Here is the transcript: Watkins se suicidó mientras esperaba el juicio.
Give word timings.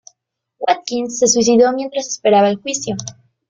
Watkins 0.59 1.19
se 1.19 1.27
suicidó 1.27 1.73
mientras 1.73 2.07
esperaba 2.07 2.49
el 2.49 2.55
juicio. 2.57 2.95